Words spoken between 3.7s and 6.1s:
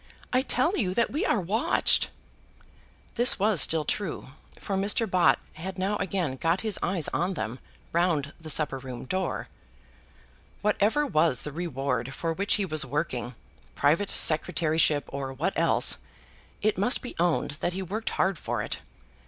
true, for Mr. Bott had now